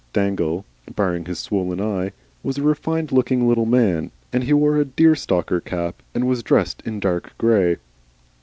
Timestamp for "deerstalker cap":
4.85-6.01